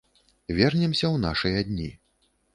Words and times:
Вернемся 0.59 1.05
ў 1.11 1.17
нашыя 1.27 1.59
дні. 1.69 1.89